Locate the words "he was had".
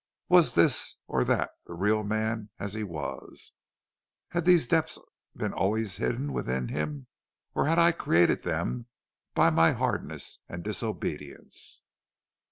2.73-4.45